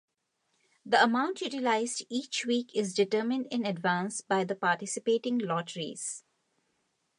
[0.83, 6.23] The amount utilized each week is determined in advance by the participating lotteries.